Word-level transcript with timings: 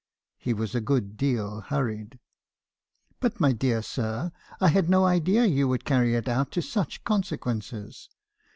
He 0.39 0.51
was 0.51 0.73
a 0.73 0.81
good 0.81 1.15
deal 1.15 1.61
hurried." 1.61 2.17
'But, 3.19 3.39
my 3.39 3.51
dear 3.53 3.83
sir, 3.83 4.31
I 4.59 4.69
had 4.69 4.89
no 4.89 5.05
idea 5.05 5.45
you 5.45 5.67
would 5.67 5.85
carry 5.85 6.15
it 6.15 6.27
out 6.27 6.49
to 6.53 6.61
such 6.63 7.03
consequences. 7.03 8.09